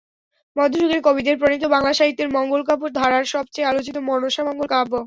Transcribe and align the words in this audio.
মধ্যযুগের 0.55 1.01
কবিদের 1.03 1.35
প্রণীত 1.37 1.63
বাংলা 1.65 1.93
সাহিত্যের 1.93 2.29
মঙ্গলকাব্য 2.37 2.83
ধারার 2.99 3.25
সবচেয়ে 3.33 3.69
আলোচিত 3.71 3.95
মনসামঙ্গল 4.09 4.67
কাব্য। 4.73 4.93